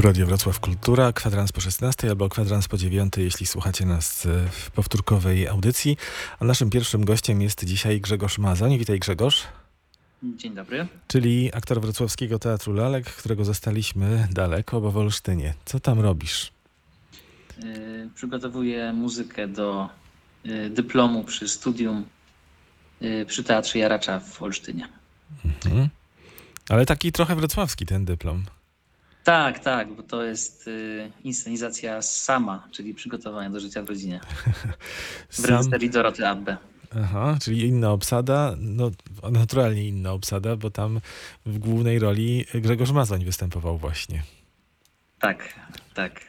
[0.00, 4.48] Tu Radio Wrocław Kultura, kwadrans po 16 albo kwadrans po 9, jeśli słuchacie nas e,
[4.50, 5.96] w powtórkowej audycji.
[6.38, 8.78] A naszym pierwszym gościem jest dzisiaj Grzegorz Mazoń.
[8.78, 9.46] Witaj Grzegorz.
[10.22, 10.86] Dzień dobry.
[11.08, 15.54] Czyli aktor Wrocławskiego Teatru Lalek, którego zastaliśmy daleko, bo w Olsztynie.
[15.64, 16.52] Co tam robisz?
[17.58, 19.88] Yy, przygotowuję muzykę do
[20.44, 22.04] yy, dyplomu przy studium
[23.00, 24.88] yy, przy Teatrze Jaracza w Olsztynie.
[25.64, 25.88] Mhm.
[26.68, 28.44] Ale taki trochę wrocławski ten dyplom.
[29.24, 34.20] Tak, tak, bo to jest yy, inscenizacja sama, czyli przygotowania do życia w rodzinie.
[35.28, 35.44] W Sam...
[35.50, 36.56] reżyserii Doroty Abbe.
[37.02, 38.90] Aha, czyli inna obsada, no
[39.30, 41.00] naturalnie inna obsada, bo tam
[41.46, 44.22] w głównej roli Grzegorz Mazoń występował właśnie.
[45.20, 45.54] Tak,
[45.94, 46.20] tak.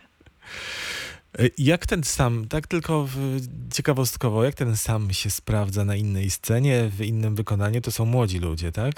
[1.40, 3.40] E, Jak ten sam, tak tylko w,
[3.74, 8.40] ciekawostkowo, jak ten sam się sprawdza na innej scenie, w innym wykonaniu, to są młodzi
[8.40, 8.94] ludzie, tak?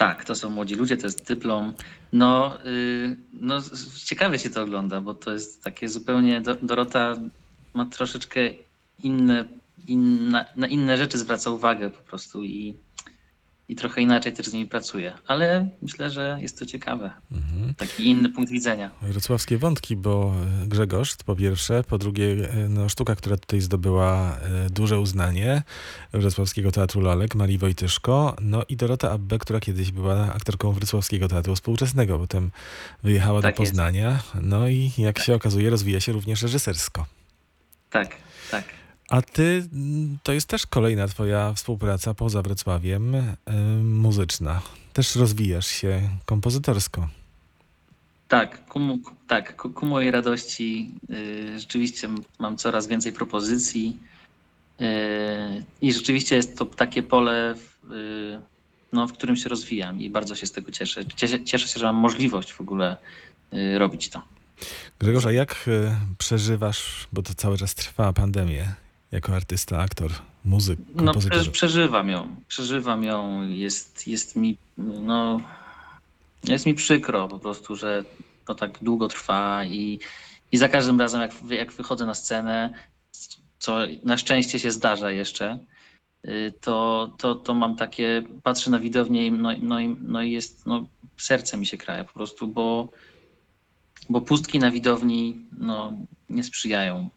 [0.00, 1.74] Tak, to są młodzi ludzie, to jest dyplom.
[2.12, 3.62] No, yy, no
[4.04, 7.16] ciekawie się to ogląda, bo to jest takie zupełnie, Do- Dorota
[7.74, 8.40] ma troszeczkę
[9.02, 9.44] inne,
[9.86, 12.74] inna, na inne rzeczy zwraca uwagę po prostu i,
[13.70, 15.12] i trochę inaczej też z nimi pracuje.
[15.26, 17.10] Ale myślę, że jest to ciekawe.
[17.32, 17.74] Mhm.
[17.74, 18.90] Taki inny punkt widzenia.
[19.02, 24.36] Wrocławskie wątki, bo e, Grzegorz po pierwsze, po drugie e, no, sztuka, która tutaj zdobyła
[24.36, 25.62] e, duże uznanie
[26.12, 31.54] Wrocławskiego Teatru Lalek, Marii Wojtyszko, no i Dorota Abbe, która kiedyś była aktorką Wrocławskiego Teatru
[31.54, 32.50] Współczesnego, potem
[33.02, 33.72] wyjechała Tak do jest.
[33.72, 37.06] Poznania, no i jak się okazuje rozwija się również reżysersko.
[37.90, 38.16] Tak,
[38.50, 38.79] tak.
[39.10, 43.34] A ty, mm, to jest też kolejna twoja współpraca poza Wrocławiem, y,
[43.82, 44.62] muzyczna.
[44.92, 47.08] Też rozwijasz się kompozytorsko.
[48.28, 48.80] Tak, ku,
[49.28, 52.08] tak, ku, ku mojej radości y, rzeczywiście
[52.38, 53.98] mam coraz więcej propozycji
[54.80, 54.84] y,
[55.82, 58.40] i rzeczywiście jest to takie pole, w, y,
[58.92, 61.04] no, w którym się rozwijam i bardzo się z tego cieszę.
[61.16, 62.96] Cieszę, cieszę się, że mam możliwość w ogóle
[63.54, 64.22] y, robić to.
[64.98, 68.74] Grzegorz, a jak y, przeżywasz, bo to cały czas trwa pandemię,
[69.12, 70.12] jako artysta, aktor,
[70.44, 71.50] muzyk, No, kompozytor?
[71.52, 75.40] przeżywam ją, przeżywam ją, jest, jest mi, no,
[76.44, 78.04] jest mi przykro po prostu, że
[78.46, 79.98] to tak długo trwa i,
[80.52, 82.74] i za każdym razem jak, jak wychodzę na scenę,
[83.58, 85.58] co na szczęście się zdarza jeszcze,
[86.28, 90.86] y, to, to, to mam takie, patrzę na widownię i, no, no, no jest, no,
[91.16, 92.88] serce mi się kraje po prostu, bo,
[94.10, 95.92] bo pustki na widowni no,
[96.28, 97.10] nie sprzyjają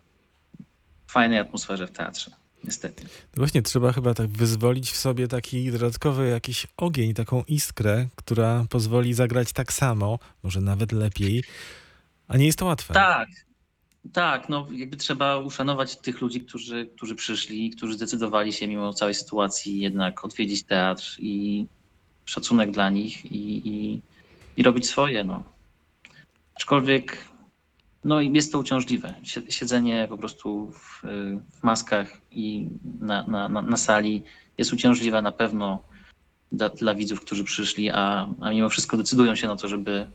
[1.13, 2.31] fajnej atmosferze w teatrze,
[2.63, 3.03] niestety.
[3.03, 8.65] No Właśnie trzeba chyba tak wyzwolić w sobie taki dodatkowy jakiś ogień, taką iskrę, która
[8.69, 11.43] pozwoli zagrać tak samo, może nawet lepiej,
[12.27, 12.93] a nie jest to łatwe.
[12.93, 13.29] Tak,
[14.13, 19.15] tak, no jakby trzeba uszanować tych ludzi, którzy, którzy przyszli, którzy zdecydowali się mimo całej
[19.15, 21.65] sytuacji jednak odwiedzić teatr i
[22.25, 24.01] szacunek dla nich i, i,
[24.57, 25.43] i robić swoje, no.
[26.55, 27.17] Aczkolwiek,
[28.03, 29.13] no i jest to uciążliwe.
[29.23, 31.01] Sie- Siedzenie po prostu w,
[31.59, 32.67] w maskach i
[32.99, 34.23] na, na, na, na sali
[34.57, 35.83] jest uciążliwe na pewno
[36.51, 40.07] dla, dla widzów, którzy przyszli, a, a mimo wszystko decydują się na to, żeby,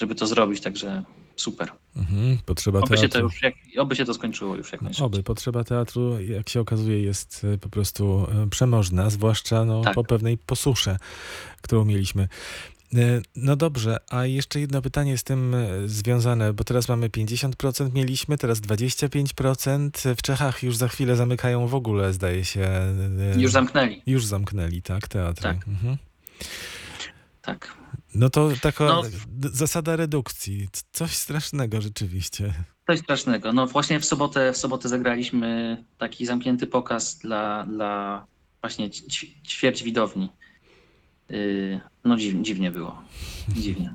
[0.00, 1.02] żeby to zrobić, także
[1.36, 1.72] super.
[1.96, 3.28] Mhm, potrzeba Oby się, to teatru.
[3.28, 5.06] już jak, oby się to skończyło już jak najszybciej.
[5.06, 9.94] Oby potrzeba teatru, jak się okazuje, jest e, po prostu e, przemożna, zwłaszcza no, Tak.
[9.94, 10.96] po pewnej posusze,
[11.62, 12.28] którą mieliśmy.
[12.94, 17.92] E, No dobrze, a jeszcze jedno pytanie z tym e, związane, bo teraz mamy 50%
[17.94, 20.14] mieliśmy, teraz 25%.
[20.14, 22.60] W Czechach już za chwilę zamykają w ogóle, zdaje się.
[22.60, 25.42] e, Już zamknęli, Już zamknęli, tak, teatry.
[25.42, 25.68] Tak.
[25.68, 25.96] Mhm.
[27.42, 27.78] tak.
[28.14, 29.02] No to taka No.
[29.52, 30.68] zasada redukcji.
[30.92, 32.54] Coś strasznego rzeczywiście.
[32.86, 33.52] Coś strasznego.
[33.52, 38.26] No właśnie w sobotę, w sobotę zagraliśmy taki zamknięty pokaz dla, dla
[38.60, 38.90] właśnie
[39.46, 40.28] ćwierć widowni.
[41.28, 43.02] Yy, No dziwnie, dziwnie było.
[43.48, 43.94] Dziwnie.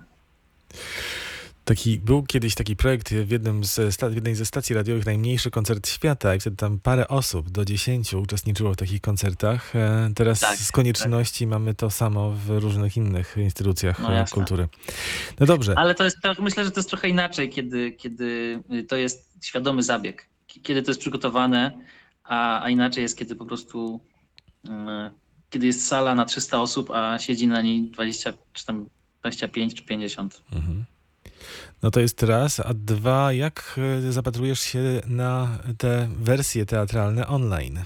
[1.65, 5.87] Taki, był kiedyś taki projekt w, jednym z, w jednej ze stacji radiowych, najmniejszy koncert
[5.87, 9.75] świata i wtedy tam parę osób, do dziesięciu uczestniczyło w takich koncertach.
[9.75, 14.67] E, Teraz Tak, z konieczności mamy to samo w różnych innych instytucjach No e, kultury.
[15.39, 19.29] No dobrze, Ale to jest, myślę, że to jest trochę inaczej, kiedy, kiedy to jest
[19.41, 20.29] świadomy zabieg.
[20.47, 21.71] Kiedy to jest przygotowane,
[22.23, 23.99] a, a inaczej jest, kiedy po prostu
[24.65, 25.11] mm,
[25.53, 28.85] kiedy jest sala na 300 osób, a siedzi na niej 20, czy tam
[29.21, 30.41] 25 czy 50.
[30.51, 30.85] mhm.
[31.83, 37.83] no to jest raz, a dwa, jak e, zapatrujesz się na te wersje teatralne online?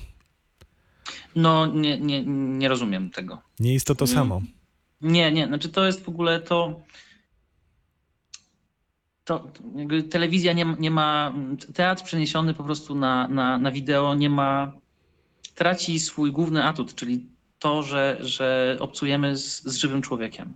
[1.35, 2.23] No nie, nie,
[2.59, 3.41] nie rozumiem tego.
[3.59, 4.41] Nie jest to to samo.
[5.01, 6.81] Nie, nie, znaczy to jest w ogóle to.
[9.23, 11.33] To jakby telewizja nie, nie ma.
[11.73, 14.71] Teatr przeniesiony po prostu na, na, na wideo nie ma.
[15.55, 20.53] Traci swój główny atut, czyli to, że, że obcujemy z, z żywym człowiekiem.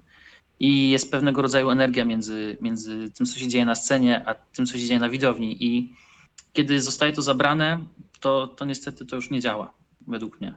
[0.60, 4.66] i jest pewnego rodzaju energia między, między tym, co się dzieje na scenie, a tym,
[4.66, 5.66] co się dzieje na widowni.
[5.66, 5.94] I
[6.54, 7.80] kiedy zostaje to zabrane,
[8.20, 9.74] to, to niestety to już nie działa,
[10.08, 10.54] według mnie.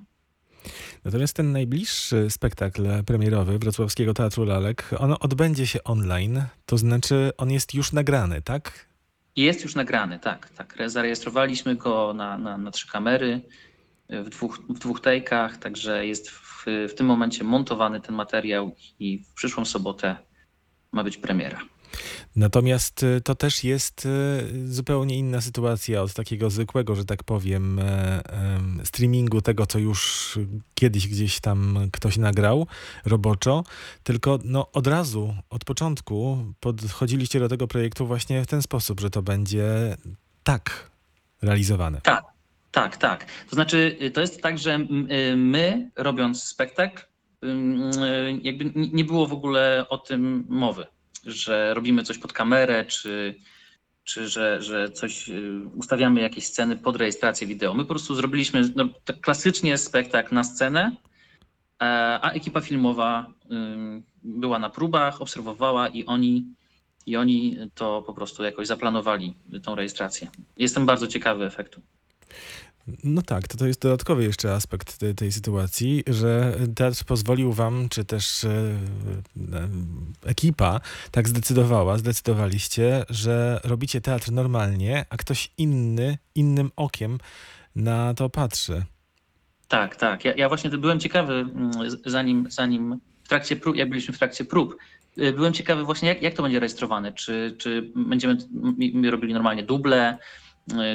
[1.04, 7.50] Natomiast ten najbliższy spektakl premierowy Wrocławskiego Teatru Lalek, on odbędzie się online, to znaczy on
[7.50, 8.86] jest już nagrany, tak?
[9.36, 10.80] Jest już nagrany, tak, tak.
[10.80, 13.40] Re- Zarejestrowaliśmy go na, na, na trzy kamery
[14.22, 19.18] w dwóch, w dwóch tejkach, także jest w, w tym momencie montowany ten materiał i
[19.18, 20.16] w przyszłą sobotę
[20.92, 21.60] ma być premiera.
[22.36, 27.78] Natomiast y, to też jest y, zupełnie inna sytuacja od takiego zwykłego, że tak powiem,
[27.78, 28.22] e,
[28.84, 30.38] streamingu tego, co już
[30.74, 32.66] kiedyś gdzieś tam ktoś nagrał
[33.04, 33.64] roboczo,
[34.02, 39.10] tylko no od razu, od początku podchodziliście do tego projektu właśnie w ten sposób, że
[39.10, 39.96] to będzie
[40.44, 40.90] tak
[41.42, 42.00] realizowane.
[42.00, 42.24] Tak,
[42.96, 43.26] tak.
[43.50, 44.78] To znaczy, y, to jest tak, że
[45.30, 47.48] y, my, robiąc spektakl, y,
[48.42, 50.86] jakby nie było w ogóle o tym mowy,
[51.26, 53.34] że robimy coś pod kamerę, czy,
[54.04, 55.30] czy że, że coś
[55.74, 57.74] ustawiamy jakieś sceny pod rejestrację wideo.
[57.74, 60.96] My po prostu zrobiliśmy no, tak klasycznie spektakl na scenę,
[61.82, 61.84] e,
[62.22, 63.26] a ekipa filmowa
[64.22, 66.46] była na próbach, obserwowała i oni,
[67.06, 70.30] i oni to po prostu jakoś zaplanowali, tą rejestrację.
[70.56, 71.80] Jestem bardzo ciekawy efektu.
[73.04, 77.88] No tak, to, to jest dodatkowy jeszcze aspekt tej, tej sytuacji, że teatr pozwolił wam,
[77.88, 78.48] czy też e,
[79.52, 79.68] e,
[80.26, 87.18] ekipa tak zdecydowała, zdecydowaliście, że robicie teatr normalnie, a ktoś inny, innym okiem
[87.76, 88.84] na to patrzy.
[89.68, 90.24] Tak, tak.
[90.24, 91.72] Ja, ja właśnie byłem ciekawy, mm,
[92.06, 94.76] zanim, zanim w trakcie prób, jak byliśmy w trakcie prób,
[95.18, 97.12] y, byłem ciekawy właśnie, jak, jak to będzie rejestrowane.
[97.12, 98.32] Czy, czy będziemy
[98.64, 100.18] m- my robili normalnie duble,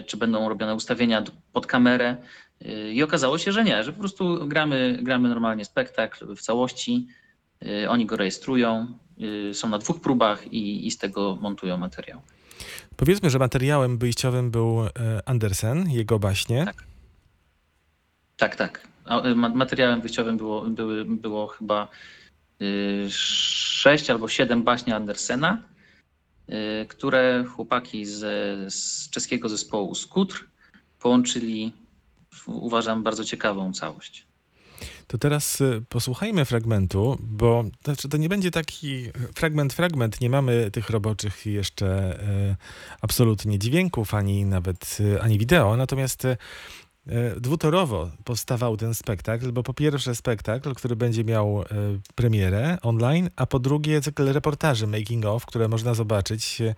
[0.07, 1.23] czy będą robione ustawienia
[1.53, 2.17] pod kamerę.
[2.61, 7.07] Y, I okazało się, że nie, że po prostu gramy, gramy normalnie spektakl w całości.
[7.65, 8.87] y, Oni go rejestrują,
[9.53, 12.21] są na dwóch próbach i, i z tego montują materiał.
[12.97, 14.89] Powiedzmy, że materiałem wyjściowym był e,
[15.25, 16.65] Andersen, jego baśnie.
[16.65, 16.83] Tak.
[18.37, 18.87] Tak, tak.
[19.35, 21.87] Materiałem wyjściowym było, były, było chyba
[23.09, 25.57] sześć albo siedem baśni Andersena,
[26.87, 28.19] które chłopaki z,
[28.73, 30.45] z czeskiego zespołu Skutr
[30.99, 31.73] połączyli
[32.47, 34.27] uważam, bardzo ciekawą całość.
[35.07, 39.05] To teraz y, posłuchajmy fragmentu, bo to, znaczy, to nie będzie taki
[39.35, 40.21] fragment, fragment.
[40.21, 42.19] Nie mamy tych roboczych jeszcze
[42.51, 42.55] y,
[43.01, 45.77] absolutnie dźwięków, ani nawet y, ani wideo.
[45.77, 46.37] Natomiast y, y,
[47.37, 51.65] dwutorowo powstawał ten spektakl, bo po pierwsze spektakl, który będzie miał y,
[52.15, 56.75] premierę online, a po drugie cykl reportaży making of, które można zobaczyć y,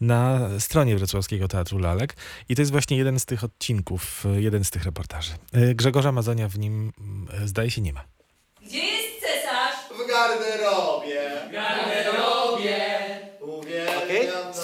[0.00, 2.16] na stronie Wrocławskiego Teatru Lalek.
[2.48, 5.32] I to jest właśnie jeden z tych odcinków, jeden z tych reportaży.
[5.74, 6.92] Grzegorza Mazonia w nim
[7.44, 8.04] y, zdaje się nie ma.
[8.66, 10.04] Gdzie jest cesarz?
[10.04, 10.89] W garderobie.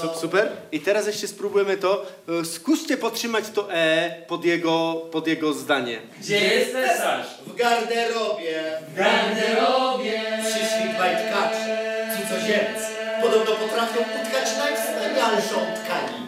[0.00, 0.48] Su- super.
[0.72, 2.06] I teraz jeszcze spróbujemy to.
[2.40, 5.98] E, Skuście podtrzymać to E pod jego, pod jego zdanie.
[6.20, 7.26] Gdzie jest cesarz?
[7.46, 8.62] W garderobie.
[8.88, 10.22] W garderobie.
[10.40, 11.78] Przyszli dwaj tkacze,
[12.16, 12.86] cudzoziemcy.
[13.22, 16.26] Podobno potrafią utkać najwspanialszą tkaninę.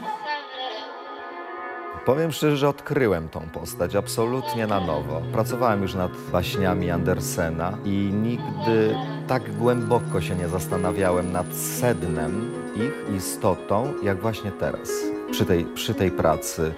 [2.07, 5.23] Powiem szczerze, że odkryłem tą postać absolutnie na nowo.
[5.33, 8.95] Pracowałem już nad baśniami Andersena i nigdy
[9.29, 11.47] tak głęboko się nie zastanawiałem nad
[11.81, 14.89] sednem ich istotą, jak właśnie teraz,
[15.31, 16.75] przy tej, przy tej pracy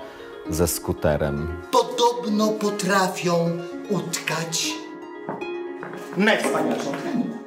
[0.50, 1.48] ze skuterem.
[1.70, 3.50] Podobno potrafią
[3.90, 4.70] utkać
[6.16, 7.38] najwspanialszą tkaninę.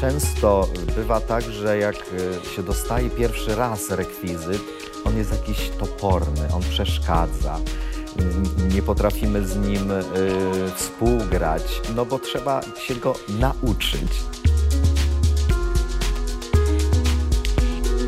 [0.00, 4.62] Często bywa tak, że jak y, się dostaje pierwszy raz rekwizyt,
[5.04, 7.58] on jest jakiś toporny, on przeszkadza.
[8.74, 10.04] Nie potrafimy z nim y,
[10.76, 14.10] współgrać, no bo trzeba się go nauczyć.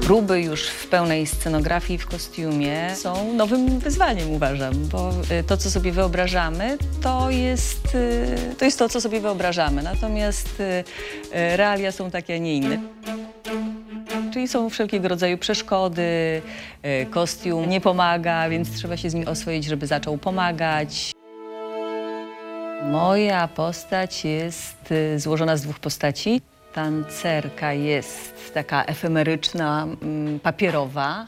[0.04, 5.70] Próby już w pełnej scenografii, w kostiumie są nowym wyzwaniem, uważam, bo y, to, co
[5.70, 9.82] sobie wyobrażamy, to jest, y, to jest to, co sobie wyobrażamy.
[9.82, 10.84] Natomiast y,
[11.32, 12.78] realia są takie, a nie inne.
[14.32, 16.42] Czyli są wszelkiego rodzaju przeszkody,
[17.10, 21.12] kostium nie pomaga, więc trzeba się z nim oswoić, żeby zaczął pomagać.
[22.90, 26.40] Moja postać jest złożona z dwóch postaci.
[26.74, 31.26] Tancerka jest taka efemeryczna, mm, papierowa.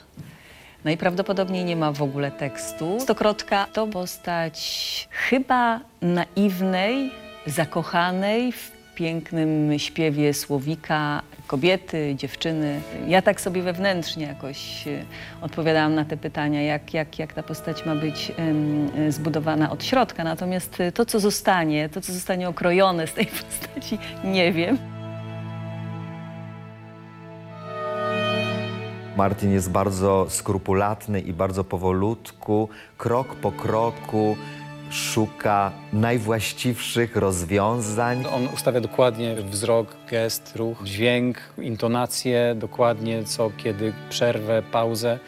[0.85, 3.01] Najprawdopodobniej nie ma w ogóle tekstu.
[3.01, 7.11] Stokrotka to postać chyba naiwnej,
[7.47, 12.81] zakochanej w pięknym śpiewie słowika kobiety, dziewczyny.
[13.09, 15.05] Ja tak sobie wewnętrznie jakoś e,
[15.41, 18.33] odpowiadałam na te pytania, jak, jak, jak ta postać ma być
[18.99, 20.25] e, zbudowana od środka.
[20.25, 24.96] Natomiast to, co zostanie, to, co zostanie okrojone z tej postaci, nie wiem.
[29.17, 32.69] Martin jest bardzo skrupulatny i bardzo powolutku,
[32.99, 34.37] krok po kroku
[34.91, 38.25] szuka najwłaściwszych rozwiązań.
[38.35, 45.19] On ustawia dokładnie wzrok, gest, ruch, dźwięk, intonację, dokładnie co, kiedy, przerwę, pauzę.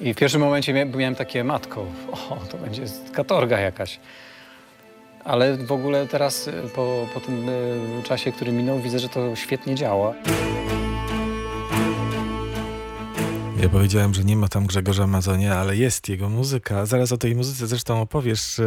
[0.00, 1.80] I w pierwszym momencie mia- miałem takie, matko,
[2.30, 4.00] o, to będzie katorga jakaś.
[5.24, 9.36] Ale w ogóle teraz, e, po, po tym e, czasie, który minął, widzę, że to
[9.36, 10.14] świetnie działa.
[13.62, 16.86] Ja powiedziałem, że nie ma tam Grzegorza Mazonia, ale jest jego muzyka.
[16.86, 18.60] Zaraz o tej muzyce zresztą opowiesz.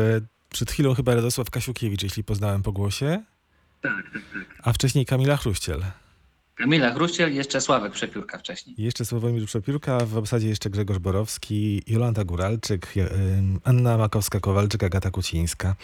[0.49, 3.23] Przed chwilą chyba Radosław Kasiukiewicz, jeśli poznałem po głosie.
[3.81, 4.59] Tak, tak, tak.
[4.63, 5.83] A wcześniej Kamila Chruściel.
[6.55, 8.75] Kamila Chruściel jeszcze Sławek Przepiórka wcześniej.
[8.77, 15.11] Jeszcze Sławomir Przepiórka, w obsadzie jeszcze Grzegorz Borowski, Jolanta Góralczyk, je- ym, Anna Makowska-Kowalczyk, Agata
[15.11, 15.75] Kucińska.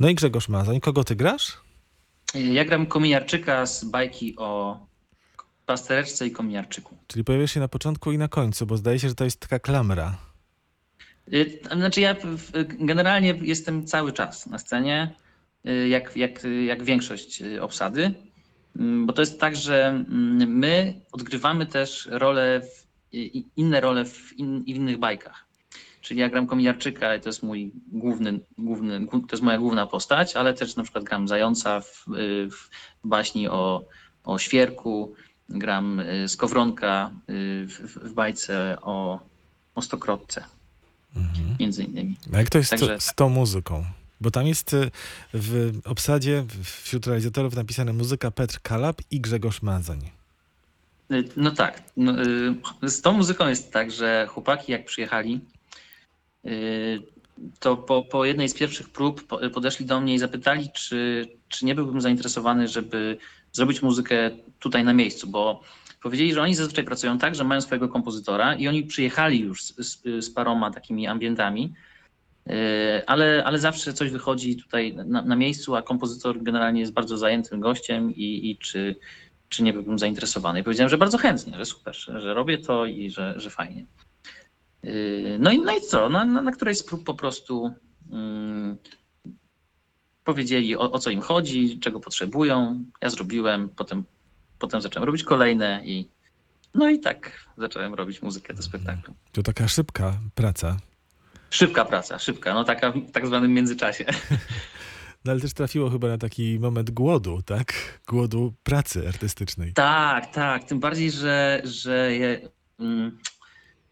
[0.00, 0.80] No i Grzegorz Mazoń.
[0.80, 1.52] Kogo ty grasz?
[2.34, 4.78] Ja gram kominiarczyka z bajki o
[5.66, 6.96] pastereczce i kominiarczyku.
[7.06, 9.58] Czyli pojawiasz się na początku i na końcu, bo zdaje się, że to jest taka
[9.58, 10.18] klamra.
[11.32, 12.16] Y, Znaczy ja
[12.68, 15.14] generalnie jestem cały czas na scenie,
[15.68, 18.14] y, jak, jak, jak większość y, obsady,
[18.78, 22.86] Mm, bo to jest tak, że mm, my odgrywamy też role, w,
[23.56, 25.46] inne role w in, innych bajkach.
[26.00, 29.86] Czyli ja gram kominiarczyka i to jest mój główny, główny, głó- to jest moja główna
[29.86, 32.04] postać, ale też na przykład gram zająca w,
[32.50, 32.68] w
[33.04, 33.84] baśni o,
[34.24, 35.14] o świerku,
[35.48, 39.20] gram y, skowronka y, w, w- w bajce o,
[39.74, 40.44] o stokrotce
[41.16, 41.56] Mhm.
[41.60, 42.16] między innymi.
[42.34, 43.84] A jak to jest Także- z, tą muzyką?
[44.20, 44.90] Bo tam jest y,
[45.34, 49.98] w obsadzie wśród realizatorów napisane muzyka Petr Kalab i Grzegorz Mazoń.
[51.12, 51.82] Y, No tak.
[51.96, 52.12] No,
[52.82, 55.40] y, z tą muzyką jest tak, że chłopaki jak przyjechali,
[56.46, 57.02] y,
[57.60, 61.64] to po, po jednej z pierwszych prób po- podeszli do mnie i zapytali, czy, czy
[61.64, 63.18] nie byłbym zainteresowany, żeby
[63.56, 65.60] zrobić muzykę tutaj na miejscu, bo
[66.02, 69.76] powiedzieli, że oni zazwyczaj pracują tak, że mają swojego kompozytora i oni przyjechali już z,
[69.76, 71.74] z, z paroma takimi ambientami,
[72.46, 72.52] y,
[73.06, 77.60] ale, ale zawsze coś wychodzi tutaj na, na miejscu, a kompozytor generalnie jest bardzo zajętym
[77.60, 78.96] gościem i, i czy,
[79.48, 80.60] czy nie byłbym zainteresowany.
[80.60, 83.86] I powiedziałem, że bardzo chętnie, że super, że, że robię to i że, że fajnie.
[84.82, 86.08] Yy, No i, no i co?
[86.08, 87.72] No, na, na którejś z prób po prostu
[88.12, 88.76] mm,
[90.26, 92.84] powiedzieli o, o co im chodzi, czego potrzebują.
[93.02, 94.04] Ja zrobiłem, potem,
[94.58, 96.08] potem zacząłem robić kolejne i
[96.74, 99.14] no i tak zacząłem robić muzykę do spektaklu.
[99.32, 100.76] To taka szybka praca.
[101.50, 104.04] Szybka praca, szybka, no taka w tak zwanym międzyczasie.
[105.24, 107.72] No ale też trafiło chyba na taki moment głodu, tak?
[108.08, 109.72] Głodu pracy artystycznej.
[109.72, 110.64] Tak, tak.
[110.64, 112.48] Tym bardziej, że, że je,
[112.80, 113.18] mm,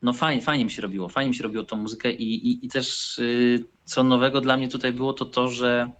[0.02, 1.08] no fajnie, fajnie mi się robiło.
[1.08, 4.68] Fajnie mi się robiło tą muzykę i, i, i też y, co nowego dla mnie
[4.68, 5.90] tutaj było, to to, że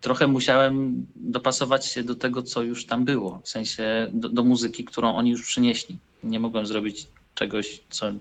[0.00, 3.40] trochę musiałem dopasować się do tego, co już tam było.
[3.44, 5.98] W sensie do, do muzyki, którą oni już przynieśli.
[6.24, 8.12] Nie mogłem zrobić czegoś, co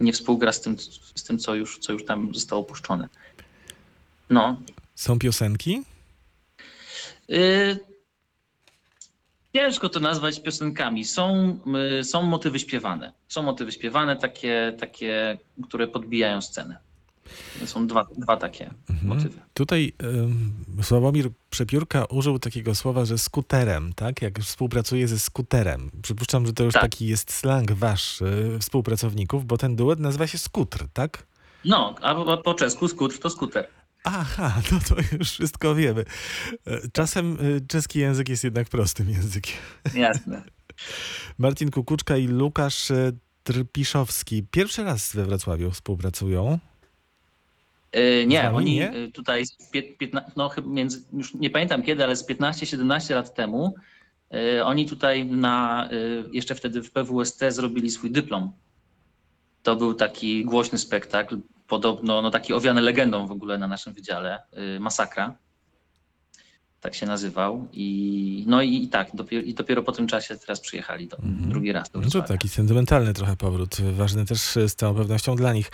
[0.00, 0.76] nie współgra z tym,
[1.14, 3.08] z tym co, już, co już tam zostało puszczone.
[4.30, 4.56] No,
[4.94, 5.82] Są piosenki?
[7.30, 7.92] Y,
[9.56, 11.04] Ciężko to nazwać piosenkami.
[11.04, 11.58] Są,
[12.00, 13.12] y, są motywy śpiewane.
[13.28, 15.38] Są motywy śpiewane, takie, takie,
[15.68, 16.78] które podbijają scenę.
[17.64, 18.70] Są dwa, dwa takie
[19.02, 19.38] motywy.
[19.54, 20.52] Tutaj ym,
[20.82, 24.22] Sławomir Przepiórka użył takiego słowa, że skuterem, tak?
[24.22, 25.90] Jak współpracuje ze skuterem.
[26.02, 26.82] Przypuszczam, że to już Tak.
[26.82, 31.26] taki jest slang wasz y, współpracowników, bo ten duet nazywa się skutr, tak?
[31.64, 33.66] No, a po, po czesku skutr to skuter.
[34.04, 36.04] Aha, no to już wszystko wiemy.
[36.66, 39.56] E, Czasem y, czeski język jest jednak prostym językiem.
[39.94, 40.42] Jasne.
[41.38, 43.12] Marcin Kukuczka i Łukasz y,
[43.44, 46.58] Trpiszowski pierwszy raz we Wrocławiu współpracują.
[47.96, 48.96] Y, Nie, oni nie?
[48.96, 49.44] y, tutaj,
[49.98, 53.74] piętna, no między, już nie pamiętam kiedy, ale z 15-17 lat temu
[54.34, 55.88] y, oni tutaj na,
[56.32, 58.52] jeszcze wtedy w PWST zrobili swój dyplom.
[59.62, 64.42] To był taki głośny spektakl, podobno no taki owiany legendą w ogóle na naszym wydziale,
[64.80, 65.36] Masakra.
[66.82, 67.68] Tak się nazywał.
[67.72, 71.72] I, no i, i tak, dopiero, i dopiero po tym czasie teraz przyjechali do, drugi
[71.72, 75.52] raz do No to taki sentymentalny trochę powrót, ważny też e, z całą pewnością dla
[75.52, 75.70] nich.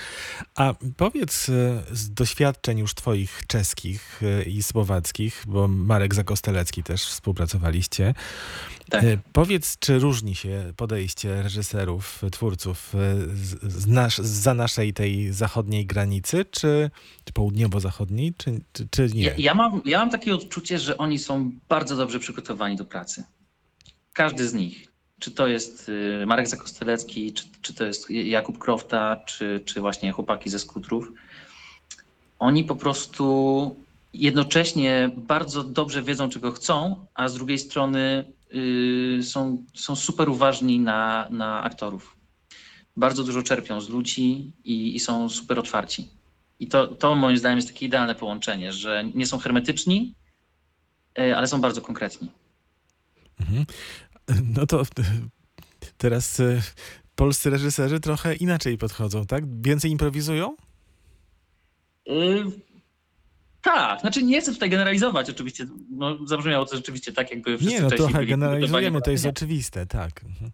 [0.54, 7.04] A powiedz e, z doświadczeń już twoich czeskich e, i słowackich, bo Marek Zakostelecki też
[7.04, 8.14] współpracowaliście.
[8.90, 9.04] Tak.
[9.32, 12.92] Powiedz, czy różni się podejście reżyserów, twórców
[13.34, 16.90] z, z nasz, za naszej tej zachodniej granicy, czy,
[17.24, 19.22] czy południowo-zachodniej, czy, czy, czy nie?
[19.22, 23.24] Ja, ja, mam, ja mam takie odczucie, że oni są bardzo dobrze przygotowani do pracy.
[24.12, 24.88] Każdy z nich.
[25.18, 30.12] Czy to jest y, Marek Zakostelecki, czy, czy to jest Jakub Krofta, czy, czy właśnie
[30.12, 31.12] chłopaki ze Skutrów.
[32.38, 33.76] Oni po prostu
[34.12, 38.32] jednocześnie bardzo dobrze wiedzą, czego chcą, a z drugiej strony
[39.18, 42.16] y, są, są super uważni na, na aktorów.
[42.96, 46.08] Bardzo dużo czerpią z ludzi i, i są super otwarci.
[46.60, 50.14] I to, to moim zdaniem jest takie idealne połączenie, że nie są hermetyczni,
[51.36, 52.28] ale są bardzo konkretni.
[53.40, 53.64] Mhm.
[54.56, 54.84] No to e,
[55.96, 56.62] teraz e,
[57.14, 59.62] polscy reżyserzy trochę inaczej podchodzą, tak?
[59.62, 60.56] Więcej improwizują?
[62.06, 62.44] Yy,
[63.62, 65.66] tak, znaczy nie chcę tutaj generalizować oczywiście.
[65.90, 70.24] No, zabrzmiało to rzeczywiście tak, jakby wszyscy Nie, no trochę generalizujemy, to jest oczywiste, tak.
[70.24, 70.50] Mhm.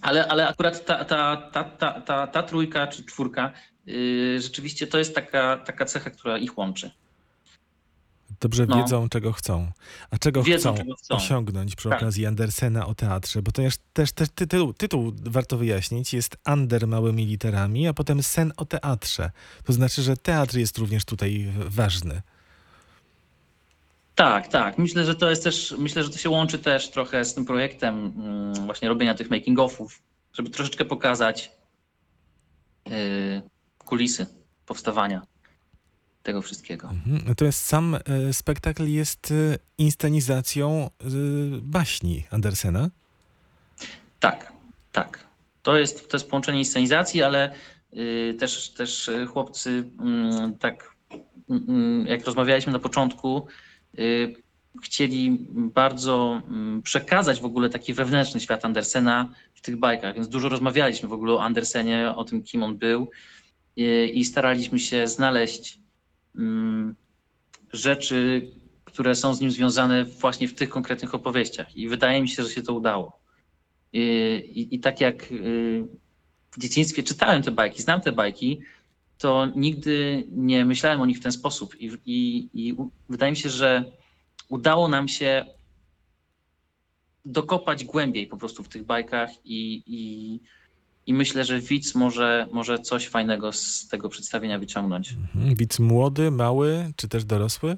[0.00, 3.52] Ale, ale akurat ta, ta, ta, ta, ta, ta trójka czy czwórka
[3.86, 6.90] yy, rzeczywiście to jest taka, taka cecha, która ich łączy.
[8.40, 8.76] Dobrze No.
[8.76, 9.72] wiedzą, czego chcą.
[10.10, 11.14] A czego Wiedzą, chcą, czego chcą.
[11.16, 11.98] osiągnąć przy Tak.
[12.02, 13.42] okazji Andersena o teatrze?
[13.42, 18.22] Bo to jest też, też tytuł, tytuł, warto wyjaśnić, jest Ander małymi literami, a potem
[18.22, 19.30] sen o teatrze.
[19.64, 22.22] To znaczy, że teatr jest również tutaj ważny.
[24.14, 24.78] Tak, tak.
[24.78, 28.12] Myślę, że to jest też, myślę, że to się łączy też trochę z tym projektem
[28.16, 29.88] mm, właśnie robienia tych making-offów,
[30.32, 31.50] żeby troszeczkę pokazać
[32.86, 33.42] yy,
[33.84, 34.26] kulisy
[34.66, 35.22] powstawania
[36.22, 36.88] tego wszystkiego.
[36.88, 37.22] Mhm.
[37.26, 41.04] Natomiast sam e, spektakl jest e, inscenizacją e,
[41.62, 42.90] baśni Andersena.
[44.20, 44.52] Tak,
[44.92, 45.26] tak.
[45.62, 47.54] To jest, to jest połączenie inscenizacji, ale
[48.38, 50.96] też, też chłopcy, mm, tak
[51.50, 53.46] mm, jak rozmawialiśmy na początku,
[54.82, 60.48] chcieli bardzo mm, przekazać w ogóle taki wewnętrzny świat Andersena w tych bajkach, więc dużo
[60.48, 63.10] rozmawialiśmy w ogóle o Andersenie, o tym, kim on był
[64.12, 65.80] i staraliśmy się znaleźć
[67.72, 68.50] rzeczy,
[68.84, 72.50] które są z nim związane właśnie w tych konkretnych opowieściach i wydaje mi się, że
[72.50, 73.20] się to udało.
[73.92, 74.00] I,
[74.54, 75.84] i, I tak jak y,
[76.50, 78.60] w dzieciństwie czytałem te bajki, znam te bajki,
[79.18, 81.80] to nigdy nie myślałem o nich w ten sposób.
[81.80, 82.76] I, i, i
[83.08, 83.84] wydaje mi się, że
[84.48, 85.46] udało nam się
[87.24, 90.40] dokopać głębiej po prostu w tych bajkach i, i,
[91.06, 95.12] i myślę, że widz może, może coś fajnego z tego przedstawienia wyciągnąć.
[95.12, 95.54] Mhm.
[95.54, 97.76] Widz młody, mały, czy też dorosły?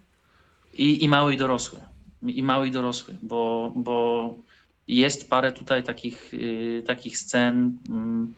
[0.73, 1.81] I, i mały i dorosły.
[2.23, 4.35] I mały i dorosły, bo, bo
[4.89, 8.35] jest parę tutaj takich, y, takich scen, mm,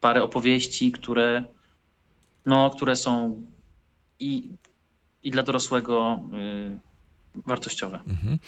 [0.00, 1.44] parę opowieści, które,
[2.46, 3.42] no, które są
[4.20, 4.50] i,
[5.22, 6.85] i dla dorosłego y,
[7.46, 7.98] wartościowe.
[8.06, 8.38] Mhm.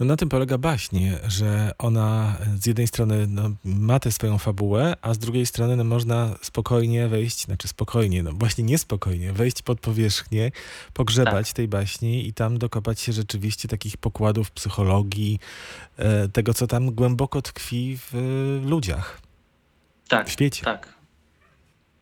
[0.00, 4.94] No na tym polega baśń, że ona z jednej strony no, ma tę swoją fabułę,
[5.02, 9.80] a z drugiej strony no, można spokojnie wejść, znaczy spokojnie, no właśnie niespokojnie, wejść pod
[9.80, 10.50] powierzchnię,
[10.92, 11.56] pogrzebać Tak.
[11.56, 15.38] tej baśni i tam dokopać się rzeczywiście takich pokładów psychologii,
[15.96, 18.10] e, tego co tam głęboko tkwi w,
[18.62, 19.20] w ludziach,
[20.08, 20.64] Tak, w świecie.
[20.64, 20.94] tak.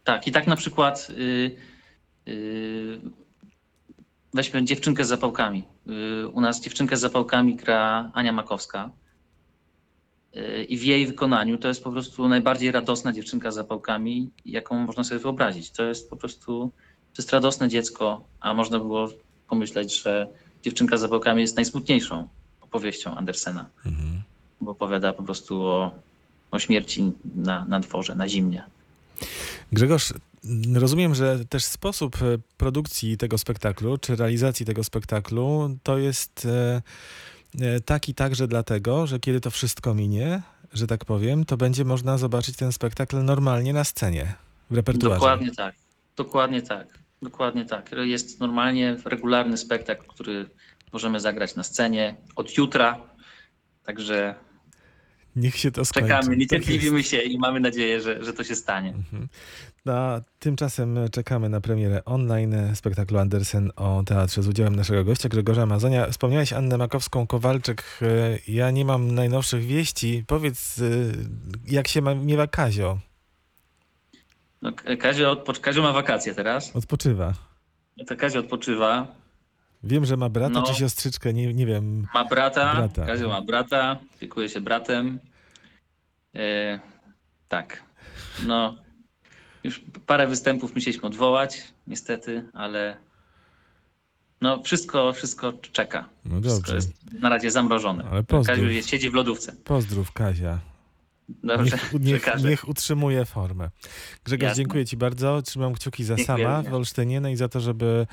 [0.04, 1.56] Tak, i tak na przykład y,
[2.28, 3.00] y,
[4.34, 5.64] weźmy dziewczynkę z zapałkami.
[6.22, 8.90] Y, u nas dziewczynkę z zapałkami gra Ania Makowska.
[10.36, 14.78] Y, I w jej wykonaniu to jest po prostu najbardziej radosna dziewczynka z zapałkami, jaką
[14.78, 15.70] można sobie wyobrazić.
[15.70, 16.70] To jest po prostu
[17.14, 19.08] to jest radosne dziecko, a można było
[19.48, 20.26] pomyśleć, że
[20.62, 22.28] dziewczynka z zapałkami jest najsmutniejszą
[22.60, 24.22] opowieścią Andersena, Mhm.
[24.60, 25.90] bo opowiada po prostu o,
[26.50, 28.62] o śmierci na, na dworze, na zimnie.
[29.72, 30.12] Grzegorz,
[30.74, 36.82] rozumiem, że też sposób e, produkcji tego spektaklu, czy realizacji tego spektaklu, to jest e,
[37.60, 42.18] e, taki także dlatego, że kiedy to wszystko minie, że tak powiem, to będzie można
[42.18, 44.34] zobaczyć ten spektakl normalnie na scenie,
[44.70, 45.14] w repertuarze.
[45.14, 45.74] Dokładnie tak.
[46.16, 47.00] Dokładnie tak.
[47.22, 47.90] Dokładnie tak.
[48.04, 50.50] Jest normalnie regularny spektakl, który
[50.92, 53.00] możemy zagrać na scenie od jutra.
[53.84, 54.34] Także
[55.36, 56.08] Niech się to skończy.
[56.08, 58.88] czekamy, Tak niecierpliwimy się i mamy nadzieję, że, że to się stanie.
[58.88, 59.28] Mhm.
[59.86, 65.28] No, a tymczasem czekamy na premierę online spektaklu Andersen o teatrze z udziałem naszego gościa
[65.28, 66.06] Grzegorza Mazonia.
[66.10, 67.82] Wspomniałeś Annę Makowską-Kowalczyk.
[68.02, 68.06] E,
[68.48, 70.24] Ja nie mam najnowszych wieści.
[70.26, 70.82] Powiedz, e,
[71.66, 72.98] jak się ma, miewa Kazio?
[74.62, 76.76] No, Kazio, Kazio ma wakacje teraz.
[76.76, 77.34] Odpoczywa.
[78.06, 79.06] To Kazio odpoczywa.
[79.82, 80.62] Wiem, że ma brata No.
[80.62, 82.06] czy siostrzyczkę, nie, nie wiem.
[82.14, 83.06] Ma brata, Brata.
[83.06, 85.18] Kazio ma brata, opiekuje się bratem.
[86.34, 86.80] E,
[87.48, 87.82] tak.
[88.46, 88.76] No,
[89.64, 92.96] już parę występów musieliśmy odwołać, niestety, ale
[94.40, 96.08] no wszystko, wszystko czeka.
[96.24, 96.74] No Wszystko dobrze.
[96.74, 98.04] jest na razie zamrożone.
[98.10, 98.58] Ale pozdrów.
[98.58, 99.52] Kaziu siedzi w lodówce.
[99.64, 100.58] Pozdrów Kazia.
[101.44, 103.70] Dobrze, Niech, niech, niech utrzymuje formę.
[104.24, 104.56] Grzegorz, Jasne.
[104.62, 105.42] dziękuję Ci bardzo.
[105.42, 106.74] Trzymam kciuki za Dziękuję sama w.
[106.74, 108.06] Olsztynie no i za to, żeby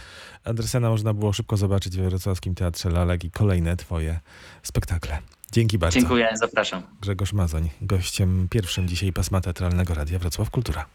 [0.44, 4.20] Andersena można było szybko zobaczyć w Wrocławskim Teatrze Lalek i kolejne Twoje
[4.64, 5.18] spektakle.
[5.52, 6.00] Dzięki bardzo.
[6.00, 6.84] Dziękuję, zapraszam.
[7.02, 10.86] Grzegorz Mazoń, gościem pierwszym dzisiaj pasma teatralnego Radia Wrocław Kultura.